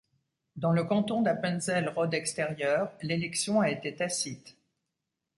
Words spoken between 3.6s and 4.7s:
a été tacite.